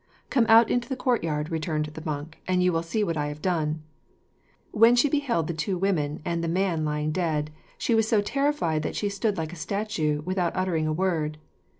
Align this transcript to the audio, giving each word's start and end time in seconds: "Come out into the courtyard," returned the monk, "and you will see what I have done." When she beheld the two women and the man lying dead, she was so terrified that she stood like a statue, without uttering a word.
"Come 0.31 0.47
out 0.49 0.71
into 0.71 0.89
the 0.89 0.95
courtyard," 0.95 1.51
returned 1.51 1.85
the 1.85 2.03
monk, 2.03 2.39
"and 2.47 2.63
you 2.63 2.73
will 2.73 2.81
see 2.81 3.03
what 3.03 3.17
I 3.17 3.27
have 3.27 3.39
done." 3.39 3.83
When 4.71 4.95
she 4.95 5.07
beheld 5.09 5.45
the 5.45 5.53
two 5.53 5.77
women 5.77 6.23
and 6.25 6.43
the 6.43 6.47
man 6.47 6.83
lying 6.83 7.11
dead, 7.11 7.51
she 7.77 7.93
was 7.93 8.07
so 8.07 8.19
terrified 8.19 8.81
that 8.81 8.95
she 8.95 9.09
stood 9.09 9.37
like 9.37 9.53
a 9.53 9.55
statue, 9.55 10.23
without 10.25 10.55
uttering 10.55 10.87
a 10.87 10.91
word. 10.91 11.37